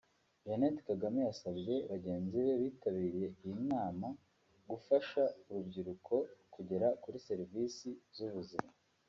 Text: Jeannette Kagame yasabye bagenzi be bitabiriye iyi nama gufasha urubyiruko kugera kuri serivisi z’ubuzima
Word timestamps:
Jeannette 0.45 0.81
Kagame 0.89 1.19
yasabye 1.29 1.75
bagenzi 1.91 2.35
be 2.45 2.53
bitabiriye 2.61 3.27
iyi 3.45 3.53
nama 3.71 4.07
gufasha 4.69 5.23
urubyiruko 5.49 6.15
kugera 6.53 6.87
kuri 7.01 7.17
serivisi 7.27 7.89
z’ubuzima 8.15 8.69